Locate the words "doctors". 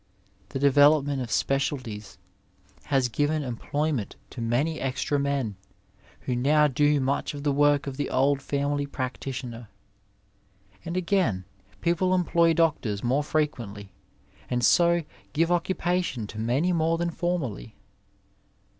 12.53-13.03